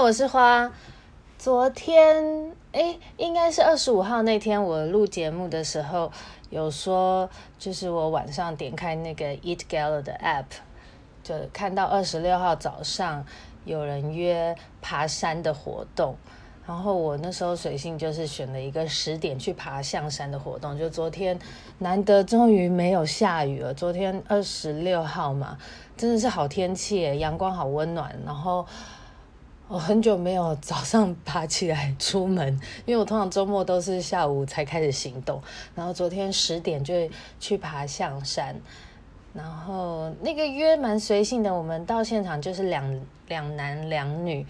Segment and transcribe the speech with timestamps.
[0.00, 0.70] 我是花。
[1.38, 6.10] 昨天，哎，应该是二十五号那天，我录节目的时候。
[6.50, 10.44] 有说，就是我晚上点开那个 Eat Gala 的 app，
[11.22, 13.26] 就看到二十六号早上
[13.64, 16.16] 有人约爬山的活动，
[16.66, 20.78] 然后我那时候随性就是选了一个十点去爬象山的活动。
[20.78, 21.38] 就昨天
[21.78, 25.58] 难得终于没有下雨了，昨天二十六号嘛，
[25.96, 28.64] 真的是好天气，阳光好温暖，然后。
[29.68, 35.40] 我很久没有早上爬起来出门， 因为我通常周末都是下午才开始行动。
[35.74, 36.94] 然后昨天十点就
[37.38, 38.56] 去爬象山，
[39.34, 44.46] 然后那个约蛮随性的，我们到现场就是两两男两女，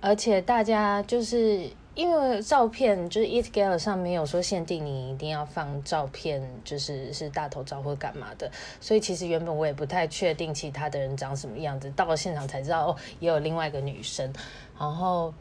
[0.00, 1.68] 而且大家就是。
[1.96, 8.48] 因为照片就是 Eat Gala 上没有说限定你一定要放照片，就是是大头照或干嘛的，
[8.82, 14.30] 所以其实原本我也不太确定其他的人长什么样子，到了现场才知道哦，也有另外一个女生，
[14.78, 15.32] 然后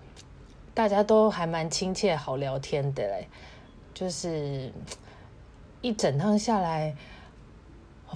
[0.73, 3.27] 大家都还蛮亲切、好聊天的嘞，
[3.93, 4.71] 就是
[5.81, 6.95] 一整趟下来。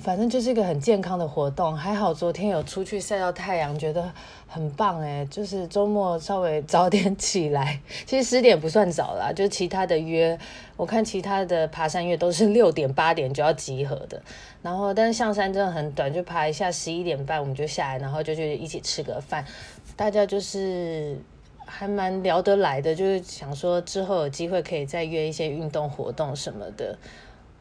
[0.01, 4.11] 反正就是一个很健康的活动，还好昨天有出去晒到太阳，觉得
[4.47, 10.37] 很棒诶，就是周末稍微早点起来， 其实十点不算早啦，就其他的约，
[10.77, 14.21] 我看其他的爬山约都是六点八点就要集合的。
[14.61, 19.45] 然后，但是象山真的很短，就爬一下，十一点半我们就下来，然后就去一起吃个饭。
[19.95, 21.17] 大家就是
[21.65, 26.97] 还蛮聊得来的，就是想说之后有机会可以再约一些运动活动什么的。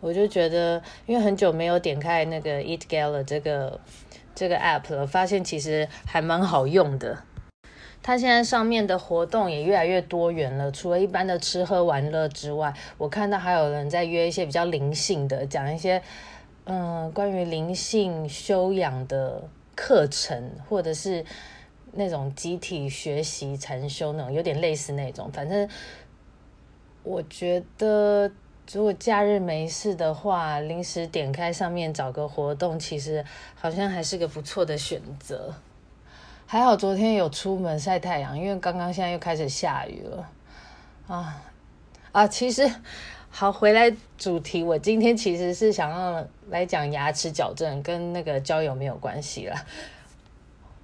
[0.01, 3.81] 我就觉得，因为很久没有点开那个 Eat Gala 这个
[4.35, 7.25] 这个 app 了，发现其实还蛮好用的。
[8.01, 16.01] 它现在上面的活动也越来越多元了，除了一般的吃喝玩乐之外，我看到还有人在约一些比较灵性的，讲一些
[16.65, 19.43] 嗯关于灵性修养的
[19.75, 21.25] 课程，或者是
[21.93, 25.29] 那种集体学习禅修那种，有点类似那种。
[25.33, 25.69] 反正
[27.03, 28.31] 我觉得。
[28.73, 33.25] 如果假日没事的话，临时点开上面找个活动，其实
[33.55, 35.55] 好像还是个不错的选择。
[36.45, 40.29] 还好昨天有出门晒太阳，因为刚刚现在又开始下雨了。
[41.07, 41.43] 啊
[42.13, 42.71] 啊，其实
[43.31, 49.65] 好回来主题，我今天其实是想要来讲牙齿矫正，跟那个交友没有关系啦。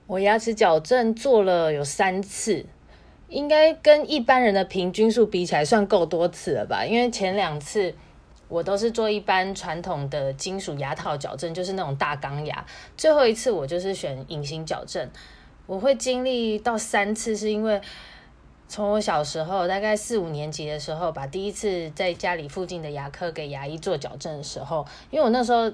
[0.06, 2.64] 我牙齿矫正做了有三次。
[3.34, 6.86] 应该跟一般人的平均数比起来，算够多次了吧？
[6.86, 7.92] 因为前两次
[8.46, 12.64] 我都是做一般传统的金属牙套矫正，就是那种大钢牙。
[12.96, 15.10] 最后一次我就是选隐形矫正。
[15.66, 17.80] 我会经历到三次，是因为
[18.68, 25.72] 从我小时候大概四五年级的时候，把第一次在家里附近的牙科给牙医做矫正的时候，因为我那时候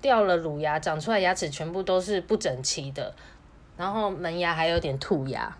[0.00, 3.12] 掉了乳牙，长出来牙齿全部都是不整齐的，
[3.76, 5.56] 然后门牙还有点兔牙。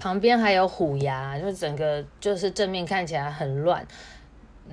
[0.00, 3.86] 旁边还有虎牙，就整个就是正面看起来很乱，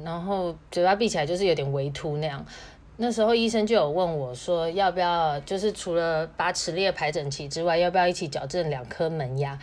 [0.04, 2.46] 然后嘴巴闭起来就是有点微凸那样。
[2.96, 9.60] 那时候医生就有问我说，要不要就是除了把齿列排整齐之外，要不要一起矫正两颗门牙？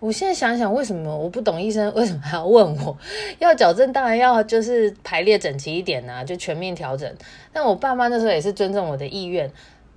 [0.00, 2.98] 我现在想想，为什么我不懂医生为什么还要问我？
[3.38, 7.10] 要矫正当然要就是排列整齐一点呐、就全面调整。
[7.52, 9.50] 但我爸妈那时候也是尊重我的意愿。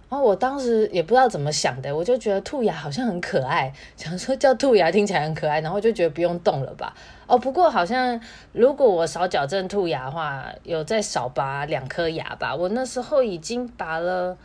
[0.09, 6.95] 然后我当时也不知道怎么想的，我就觉得兔牙好像很可爱， 想说叫兔牙听起来很可爱，然后就觉得不用动了吧。
[7.27, 8.19] 哦，不过好像
[8.51, 12.55] 如果我少矫正兔牙的话，有再少拔两颗牙吧。
[12.55, 14.35] 我那时候已经拔了，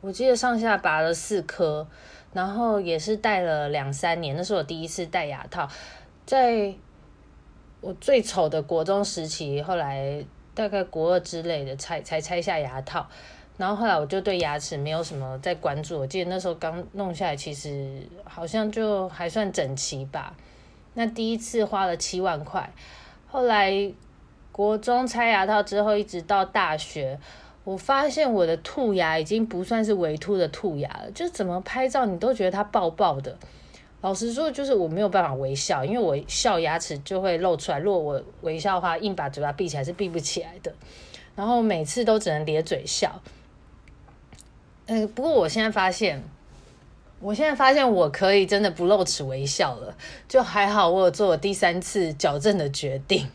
[0.00, 1.86] 我记得上下拔了四颗，
[2.32, 5.68] 然后也是戴了两三年，那是我第一次戴牙套，
[6.24, 6.72] 在
[7.82, 10.24] 我最丑的国中时期，后来
[10.54, 13.06] 大概国二之类的才才拆下牙套。
[13.56, 20.34] 然后后来我就对牙齿没有什么再关注，我记得那时候刚弄下来，其实好像就还算整齐吧。
[20.94, 22.68] 那第一次花了七万块，
[23.28, 23.92] 后来
[24.50, 27.18] 国中拆牙套之后，一直到大学，
[27.62, 33.36] 我发现我的兔牙已经不算是微凸的兔牙了，就怎么拍照你都觉得它爆爆的。
[34.00, 37.78] 老实说，就是我没有办法微笑，因为我笑牙齿就会露出来。
[37.78, 40.72] 如果我微笑的话，硬把嘴巴闭起来是闭不起来的。
[41.34, 43.20] 然后每次都只能咧嘴笑。
[44.86, 46.22] 呃，不过我现在发现，
[47.18, 49.96] 我现在发现我可以真的不露齿微笑了，
[50.28, 50.90] 就还好。
[50.90, 53.26] 我有做我第三次矫正的决定，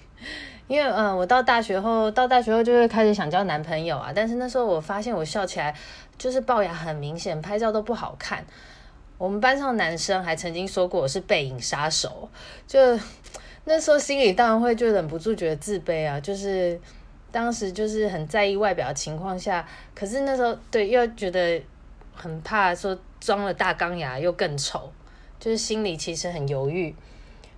[0.68, 4.12] 因为嗯、我到大学后，到大学后就会开始想交男朋友啊。
[4.14, 5.76] 但是那时候我发现我笑起来
[6.20, 8.46] 就是龅牙很明显，拍照都不好看。
[9.18, 12.30] 我们班上男生还曾经说过我是背影杀手，
[12.68, 12.80] 就
[13.66, 16.80] 那时候心里当然会就忍不住觉得自卑啊，就是。
[17.32, 21.62] 当时就是很在意外表的情况下，可是那时候对又觉得
[22.14, 24.92] 很怕说装了大钢牙又更丑，
[25.40, 26.96] 就是心里其实很犹豫，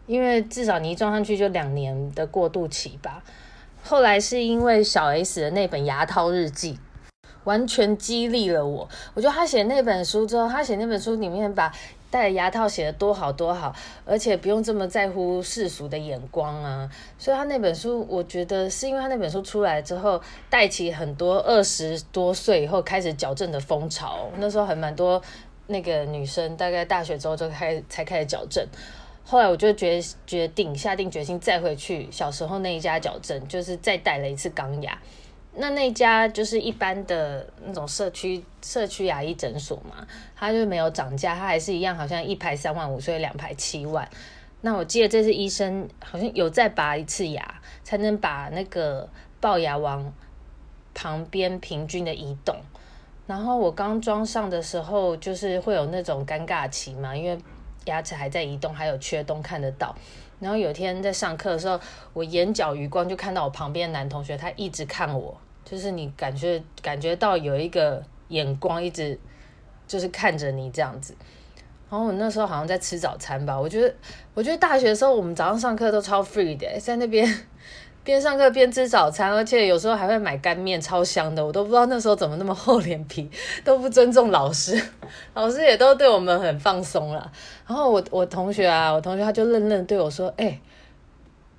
[0.07, 3.23] 因为至少你一装上去就两年的过渡期吧。
[3.83, 6.77] 后来是因为小 S 的那本牙套日记，
[7.45, 8.87] 完全激励了我。
[9.13, 11.71] 我觉得他写那本书之后，他写那本书里面把。
[12.11, 13.73] 戴牙套写得多好多好，
[14.05, 16.87] 而且不用这么在乎世俗的眼光啊！
[17.17, 24.29] 所以他那本书，我觉得是因为他那本书出来之后，带起很多二十多岁以后开始矫正的风潮。
[24.37, 25.21] 那时候还蛮多
[25.67, 28.67] 那个女生，大概大学之后就开才开始矫正。
[29.23, 34.99] 后来我就决决定下定决心再回去小时候那一家矫正，就是再戴了一次钢牙。
[35.53, 44.07] 那那家就是一般的那种社区社区牙医诊所嘛，它就没有涨价，它还是一样，好像一排三万五，所以两排七万。
[44.61, 49.09] 那我记得这次医生好像有再拔一次牙，才能把那个
[49.41, 50.13] 龅牙往
[50.93, 52.55] 旁边平均的移动。
[53.27, 57.37] 然后我刚装上的时候，就是会有那种尴尬期嘛，因为
[57.85, 59.95] 牙齿还在移动，还有缺洞看得到。
[60.39, 61.79] 然后有一天在上课的时候，
[62.13, 69.19] 我眼角余光就看到我旁边的男同学，他一直看我，就是你感觉感觉到有一个眼光一直
[69.87, 71.15] 就是看着你这样子。
[71.89, 73.93] 然后我那时候好像在吃早餐吧，我觉得
[74.33, 77.27] 我觉得大学的时候我们早上上课都超 free 的，在那边。
[78.03, 81.45] 边上课边吃早餐，而且有时候还会买干面，超香的。
[81.45, 83.29] 我都不知道那时候怎么那么厚脸皮，
[83.63, 84.81] 都不尊重老师，
[85.35, 87.31] 老师也都对我们很放松了。
[87.67, 90.61] 然后我我同学啊，我同学他就愣愣对我说：“哎、欸，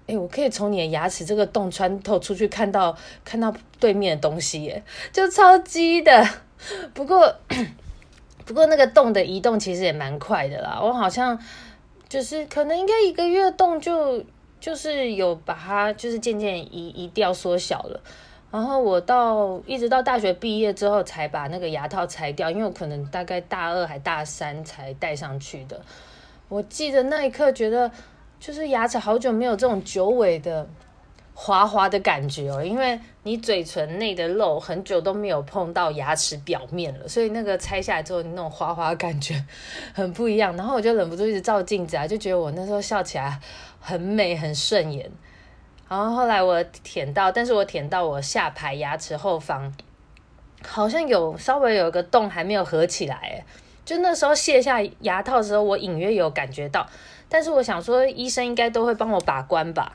[0.08, 6.28] 哎、我可以从你的牙齿这个洞穿透出去，看到看到对面的东西，耶，就超级的。
[6.92, 7.32] 不过
[8.44, 11.38] 不过那个洞的移动其实也蛮快的啦，我好像
[12.08, 14.24] 就是可能应该一个月洞就。”
[14.62, 18.00] 就是有把它，就是渐渐移移掉缩小了，
[18.52, 25.80] 然后我到一直到大学毕业之后才把那个牙套拆掉，因为我可能大概大二还大三才戴上去的。
[26.48, 27.90] 我记得那一刻觉得，
[28.38, 30.64] 就是牙齿好久没有这种久违的
[31.34, 39.44] 滑滑的感觉哦，因为你嘴唇内的肉很久都没有碰到牙齿表面了，所以那个拆下来之后那种滑滑的感觉
[39.94, 40.56] 很不一样。
[40.56, 43.40] 然后我就忍不住一直照镜子啊，就觉得我那时候笑起来。
[43.84, 45.10] 很美，很顺眼。
[45.88, 49.74] 然后后来我舔到，但是我舔到我下排牙齿后方，
[50.64, 53.44] 好像有稍微有一个洞还没有合起来。
[53.84, 56.86] 就那时候卸下牙套的时候，我隐约有感觉到。
[57.28, 59.92] 但是我想说，医生应该都会帮我把关吧。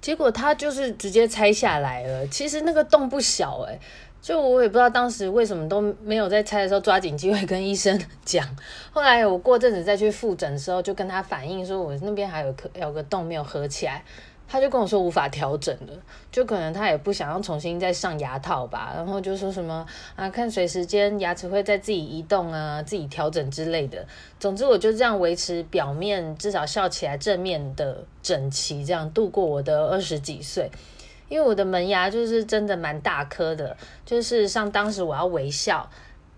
[0.00, 2.26] 结果他就是直接拆下来了。
[2.28, 3.78] 其实那个洞不小诶。
[4.22, 8.46] 就我也不知道当时为什么都没有在拆的时候抓紧机会跟医生讲。
[8.92, 14.04] 后来我过阵子再去复诊的时候，就跟他反映说，我那边还有颗有个洞没有合起来，
[14.52, 15.92] 他就跟我说无法调整了，
[16.32, 18.92] 就可能他也不想要重新再上牙套吧。
[18.96, 19.86] 然后就说什么
[20.16, 24.04] 啊，看随时间牙齿会再自己移动啊，自己调整之类的。
[24.40, 30.68] 总之我就这样维持表面至少笑起来正面的整齐，这样度过我的二十几岁。
[31.28, 35.88] 因为我的门牙就是真的蛮大颗的，就是像当时我要微笑，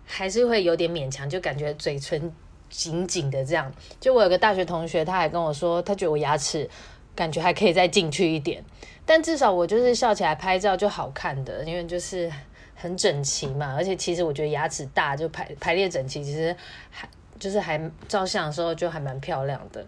[0.05, 2.31] 还是会有点勉强，就感觉嘴唇
[2.69, 3.73] 紧紧的这样。
[3.99, 6.69] 就我有个大学同学，他还跟我说，他觉得我牙齿
[7.15, 8.65] 感觉还可以再进去一点，
[9.05, 12.31] 但至少我就是笑起来拍照就好看的，因为就是
[12.75, 13.75] 很整齐嘛。
[13.77, 16.55] 而且其实我觉得牙齿大就排排列整齐，其实
[16.91, 19.85] 还就是还照相的时候就还蛮漂亮的。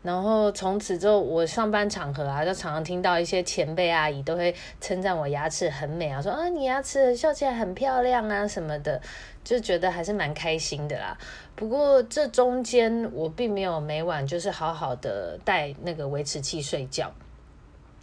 [0.00, 9.00] 然后从此之后，我上班场合啊，就常常听到一些前辈阿姨都会称赞我牙齿很美啊，说啊你牙齿笑起来很漂亮啊什么的，
[9.42, 11.18] 就觉得还是蛮开心的啦。
[11.56, 17.12] 不过这中间我并没有每晚就是好好的戴那个维持器睡觉，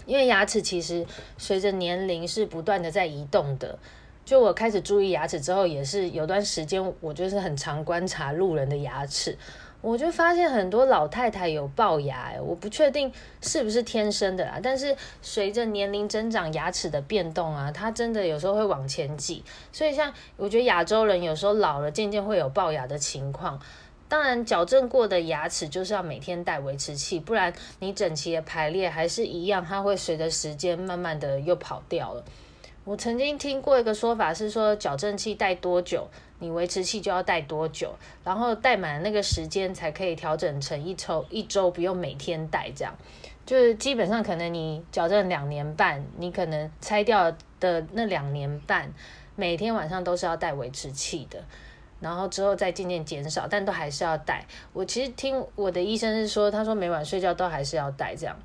[0.06, 1.06] 因为牙齿其实
[1.38, 3.80] 随着年龄是不断的在移动的。
[4.25, 9.38] 就我开始注意牙齿之后，也是有段时间我就是很常观察路人的牙齿。
[9.86, 14.60] 我就发现很多老太太有龅牙，我不确定是不是天生的啦。
[14.63, 19.44] 但是随着年龄增长，牙齿的变动啊，它真的有时候会往前挤。
[19.72, 23.62] 所以像我觉得亚洲人有时候老了，渐渐会有龅牙的情况。
[24.10, 32.25] 当然，矫正过的牙齿就是要每天戴维持器，不然你整齐的排列还是一样，它会随着时间慢慢的又跑掉了。
[32.86, 36.08] 我曾经听过一个说法是说，矫正器戴多久，
[36.39, 42.94] 你维持器就要戴多久，然后戴满那个时间才可以调整成一周，一周不用每天戴，这样
[43.46, 48.92] 就是基本上可能你矫正两年半，你可能拆掉的那两年半，
[49.36, 51.44] 每天晚上都是要戴维持器的。
[52.01, 54.46] 然后之后再渐渐减少，但都还是要戴。
[54.74, 58.38] 我其实听我的医生是说，他说每晚睡觉都还是要戴这样。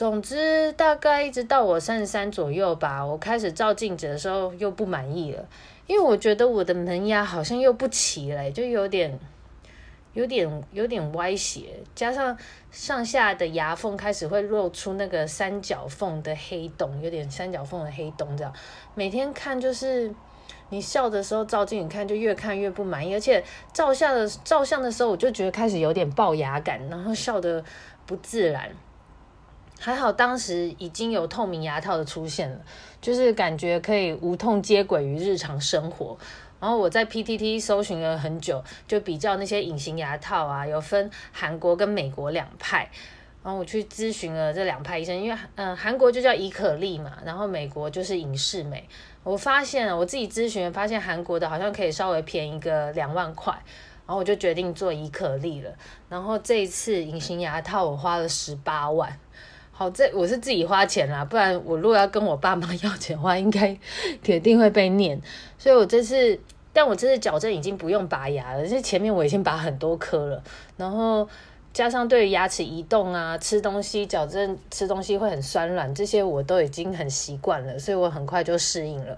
[0.00, 5.46] 总之，大概一直到我三十三左右吧，我开始照镜子的时候又不满意了，
[5.86, 9.20] 因为我觉得我的门牙好像又不齐了，就有点、
[10.14, 12.34] 有点、有点歪斜，加上
[12.70, 18.50] 上下的牙缝开始会露出那个三角缝的黑洞，有点三角缝的黑洞这样。
[18.94, 20.10] 每天看就是。
[20.72, 27.62] 你笑的时候照镜，你看就越看越不满意，而且照相的照相的时候，我就觉得开始有点龅牙感，然后笑得
[28.06, 28.70] 不自然。
[29.82, 32.58] 还好当时已经有透明牙套的出现了，
[33.00, 36.18] 就是感觉可以无痛接轨于日常生活。
[36.60, 42.90] 然后我在 PTT 搜寻了很久，就比较那些隐形牙套啊，有分韩国跟美国两派。
[43.42, 48.86] 然后我去咨询了这两派医生，因为嗯，韩国就叫伊可利嘛，然后美国就是隐适美。
[49.22, 53.50] 我发现我自己咨询，发现韩国的好像可以稍微便宜个两万块，
[54.06, 55.72] 然后我就决定做伊可利了。
[56.10, 59.18] 然后这一次隐形牙套我花了十八万，
[59.80, 63.74] 好，这我是自己花钱啦，不然我如果要跟我爸妈 要钱的话，应该
[64.22, 65.18] 铁定会被念。
[65.58, 66.38] 所以我这次，
[66.70, 70.42] 但我这次矫正已经不用拔牙了，因为前面我已经拔很多颗了，
[70.76, 71.26] 然后。
[71.72, 79.16] 加上对于牙齿移动啊、吃东西矫正、吃东西会很酸软，这些我都已经很习惯了，所以我很快就适应了。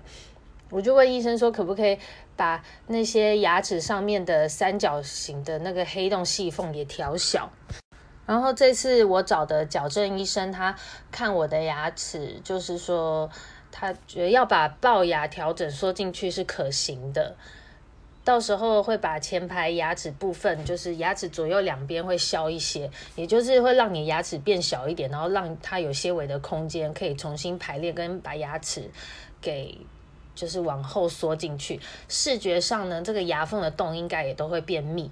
[0.69, 1.99] 我就问医生说，可不可以
[2.37, 7.51] 把那些牙齿上面的三角形的那个黑洞细缝也调小？
[8.33, 10.75] 然后这次我找的矫正医生，他
[11.11, 13.29] 看我的牙齿，就是说
[13.71, 17.37] 他觉要把龅牙调整缩进去是可行的。
[18.25, 28.91] 到时候会把前排牙齿部分，就是牙齿左右两边会削一些，也就是会让你牙齿变小一点，然后让它有些微的空间可以重新排列，跟把牙齿
[29.43, 29.77] 给
[30.35, 31.79] 就是往后缩进去。
[32.09, 35.11] 视觉上呢，这个牙缝的洞应该也都会变密。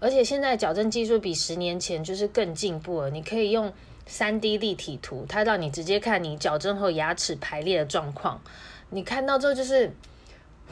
[0.00, 3.72] 而且现在矫正技术比十年前就是更进步了，你可以用
[4.08, 8.40] 3D 立体图，它让你直接看你矫正后牙齿排列的状况。
[8.90, 9.92] 你看到之后就是。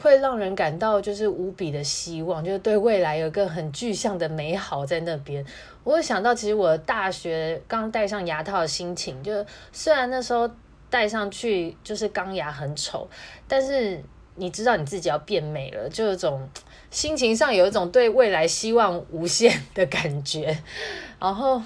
[0.01, 5.45] 会让人感到就是无比的希望，就是对未来有一个很具象的美好在那边。
[5.83, 10.49] 我会想到，其实我大学刚戴上牙套的心情，就虽然那时候
[10.89, 13.07] 戴上去就是钢牙很丑，
[13.47, 14.03] 但是
[14.35, 16.47] 你知道你自己要变美了，就有种
[16.91, 20.57] 心情上有一种对未来希望无限的感觉，
[21.19, 21.61] 然后。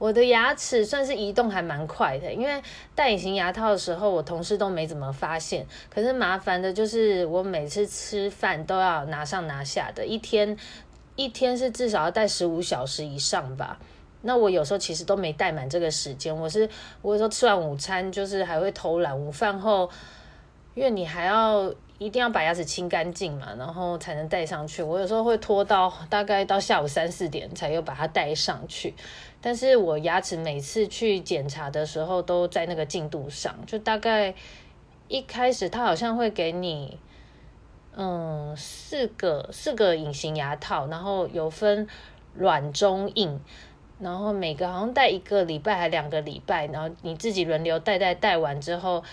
[0.00, 2.62] 我的牙齿算是移动还蛮快的，因为
[2.94, 5.66] 戴隐形牙套的时候，我同事都没怎么发现。
[5.90, 10.56] 可是麻烦的就是，我每次吃饭都要拿上拿下的，一天
[11.16, 13.78] 一天是至少要戴十五小时以上吧。
[14.22, 16.66] 那我有时候其实都没戴满这个时间，我是
[17.02, 19.90] 我有时候吃完午餐就是还会偷懒，午饭后，
[20.80, 24.82] 因为你还要一定要把牙齿清干净嘛，然后才能戴上去。
[24.82, 28.94] 我有时候会拖到大概到下午三四点才又把它戴上去。
[29.42, 34.34] 但是我牙齿每次去检查的时候都在那个进度上，就大概
[35.08, 36.98] 一开始他好像会给你，
[37.94, 41.86] 嗯，四个四个隐形牙套，然后有分
[42.32, 43.38] 软、中、硬，
[43.98, 49.04] 然后每个好像戴一个礼拜还两个礼拜，然后你自己轮流戴戴戴完之后，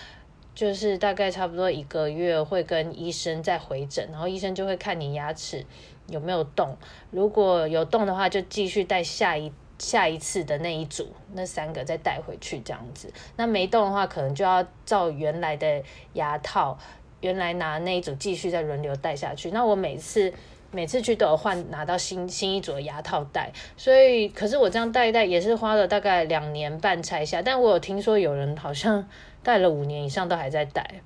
[0.58, 5.64] 就是大概差不多一个月会跟医生再回诊，然后医生就会看你牙齿
[6.08, 6.76] 有没有动，
[7.12, 9.52] 如果有动的话就继续戴下一。
[9.80, 13.12] 下一次的那一组，那三个再带回去这样子。
[13.36, 15.80] 那没动的话，可能就要照原来的
[16.14, 16.76] 牙套，
[17.20, 19.52] 原来拿那一组继续再轮流戴下去。
[19.52, 20.32] 那我每次
[20.72, 23.52] 每次去都有换，拿到新新一组的牙套戴。
[23.76, 27.40] 所以，可是我这样戴一戴也是花了大概两年半拆下。
[27.40, 29.08] 但我有听说有人好像
[29.42, 31.00] 戴了五年以上都还在戴。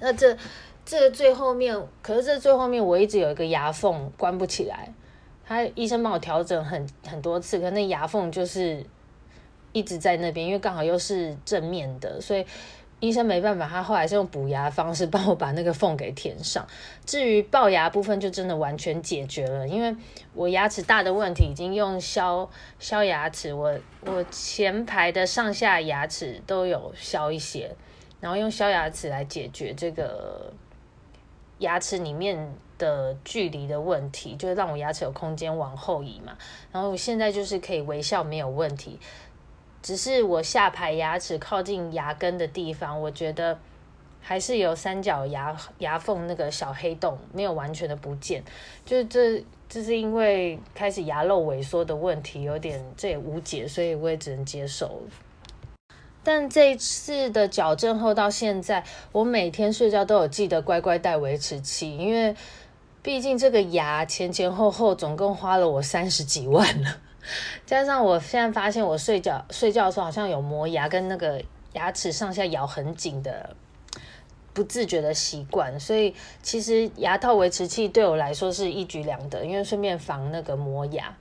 [0.00, 0.36] 那这
[0.84, 4.92] 这最后面，可是这最后面我一直有一个牙缝关不起来。
[5.46, 8.82] 他医生帮我调整很很多次，可那牙缝就是
[9.72, 12.46] 一直在那边，因为刚好又是正面的，所以
[13.04, 16.66] 医生没办法，他后来是用补牙方式帮我把那个缝给填上。
[17.04, 19.94] 至于龅牙部分，就真的完全解决了，因为
[20.32, 27.76] 我牙齿大的问题已经用削削牙齿，我我前排的上下牙齿都有削一些，
[28.20, 30.52] 然后用削牙齿来解决这个
[31.58, 32.54] 牙齿里面。
[32.76, 36.36] 的距离的问题，就是让我牙齿有空间往后移嘛。
[36.72, 38.98] 然后我现在就是可以微笑没有问题，
[39.84, 43.58] 只是我下排牙齿靠近牙根的地方，我觉得
[44.22, 48.42] 还是有三角牙牙缝那个小黑洞没有完全的不见，
[48.86, 55.02] 就是这这是因为开始牙肉萎缩的问题，有点这也无解，所以我也只能接受。
[56.22, 62.34] 但这一次的矫正后到现在，我每天睡觉都有记得乖乖戴维持器，因为
[63.02, 66.96] 毕竟这个牙前前后后总共花了我三十几万了，
[67.64, 73.56] 加上我现在发现我睡觉睡觉的时候好像有磨牙跟那个牙齿上下咬很紧的
[74.52, 81.16] 不自觉的习惯，所以其实牙套维持器对我来说是一举两得，因为顺便防那个磨牙。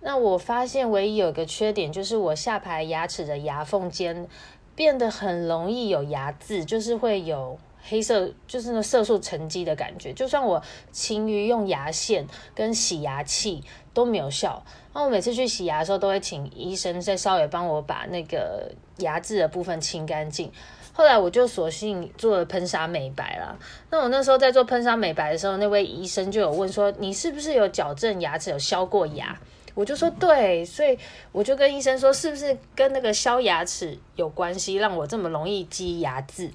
[0.00, 4.26] 那我发现唯一有个缺点，就是我下排牙齿的牙缝间
[4.74, 10.12] 变得很容易有牙渍，就是会有黑色，就是那色素沉积的感觉。
[10.12, 14.62] 就算我勤于用牙线跟洗牙器都没有效。
[14.92, 20.50] 那我每次去洗牙的时候，都会请医生再稍微帮我把那个牙渍的部分清干净。
[20.92, 23.56] 后来我就索性做了喷砂美白了。
[23.90, 29.38] 那我那时候在做喷砂美白的时候，那位医生就有问说：“你是不是有矫正牙齿，有削过牙？”
[29.74, 30.98] 我就说对，所以
[31.30, 36.50] 我就跟医生说，是不是跟那个削牙齿有关系，让我这么容易积牙渍？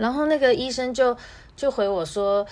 [0.00, 1.16] 然后那个医生就
[1.54, 2.44] 就回我说，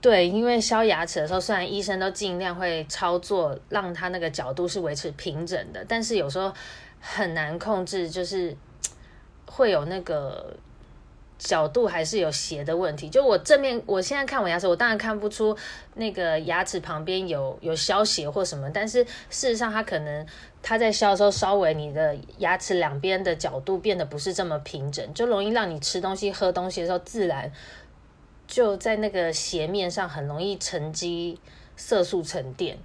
[0.00, 6.52] 对，因为削牙齿的时候，虽然医生都尽量会操作，让他那个角度是维持平整的，但是有时候
[7.00, 8.56] 很难控制，就是
[9.46, 10.56] 会有那个。
[11.42, 15.56] 角度还是有斜的问题，就我正面，我现在看我牙齿，我当然看不出
[15.94, 20.24] 那个牙齿旁边有有削斜或什么，但是事实上，它可能
[20.62, 27.50] 它在削的时候，稍微你的牙齿两边的角度变得不是这么平整，就容易让你吃东西、喝东西的时候，自然
[28.46, 31.40] 就在那个斜面上很容易沉积
[31.76, 32.78] 色素沉淀。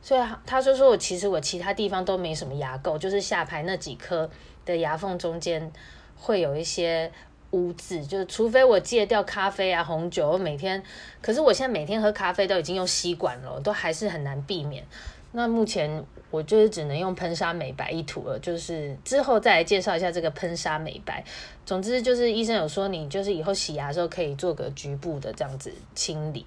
[0.00, 4.30] 所以他就说我其实我其他地方都没什么牙垢，就是下排那几颗
[4.64, 5.70] 的牙缝中间
[6.16, 7.12] 会有一些。
[7.52, 10.82] 污渍，就是除非我戒掉咖啡啊、红酒，我每天，
[11.22, 14.84] 可是我现在每天喝咖啡都已经用吸管了，都还是很难避免。
[15.32, 21.24] 那目前我就是只能用喷砂美白一涂了，就是之后再来介绍一下这个喷砂美白。
[21.64, 26.44] 总之就是医生有说，你就是以后洗牙的时候可以做个局部的这样子清理。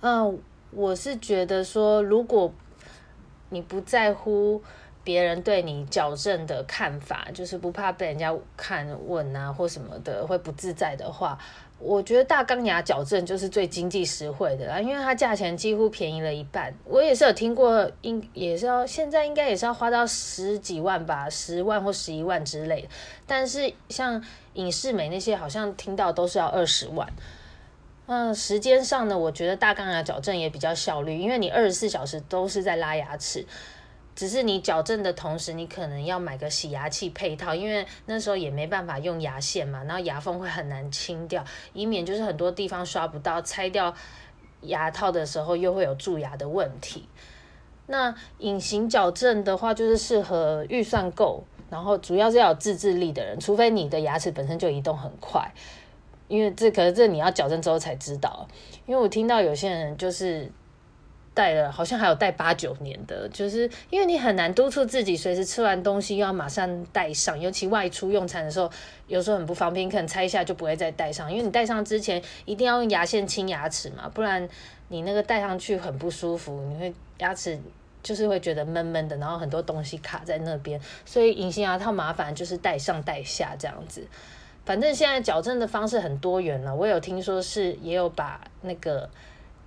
[0.00, 0.38] 嗯，
[0.72, 2.52] 我是觉得说，如果
[3.50, 4.62] 你不在乎。
[5.04, 11.36] 别人对你矫正的看法，就是不怕被人家看问啊或什么的，会不自在的话，
[11.78, 16.72] 我觉得大钢牙矫正就是最经济实惠的啦，因为它价钱几乎便宜了一半。
[16.84, 22.88] 我也是有听过，应也是要现在应该也是要花到十几万吧，十万或十一万之类的。
[23.26, 24.22] 但是像
[24.54, 27.08] 隐适美那些，好像听到都是要二十万。
[28.06, 33.44] 嗯，时间上呢，我觉得大钢牙矫正也比较效率，因为你二十四小时都是在拉牙齿。
[34.14, 43.94] 只是你矫正的同时，你可能要买个洗牙器配套，因为那时候也没办法用牙线嘛，然后牙缝会很难清掉，以免就是很多地方刷不到，拆掉
[44.60, 47.08] 牙套的时候又会有蛀牙的问题。
[47.86, 55.50] 那隐形矫正的话，就是适合预算够，然后主要是要有自制力的人，除非你的牙齿本身就移动很快，
[56.28, 58.46] 因为这可是这你要矫正之后才知道，
[58.84, 60.52] 因为我听到有些人就是。
[61.34, 68.70] 戴了好像还有戴八九年的，就是因为你很难督促自己随时吃完东西又要马上戴上，尤其外出用餐的时候，
[69.06, 74.46] 有时候很不方便，可能拆一下就不会再戴上，因为你戴上之前一定要用牙线清牙齿嘛，不然
[74.88, 77.58] 你那个戴上去很不舒服，你会牙齿
[78.02, 84.06] 就是会觉得闷闷的，然后很多东西卡在那边，所以隐形牙套麻烦就是戴上戴下这样子。
[84.66, 89.08] 反正现在矫正的方式很多元了，我有听说是也有把那个。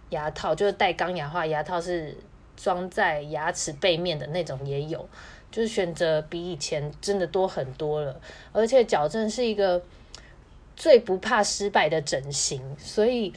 [0.10, 2.15] 牙套就是带钢牙化牙套，是
[2.56, 5.08] 装在牙齿背面的那种也有，
[5.52, 8.20] 就是选择比以前真的多很多了。
[8.52, 9.82] 而且矫正是一个
[10.76, 13.34] 最不怕失败的整形，所以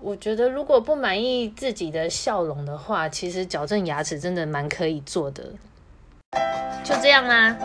[0.00, 5.44] 我觉得如果不满意自己的笑容的话，其实矫正牙齿真的蛮可以做的。
[6.82, 7.56] 就这样啦。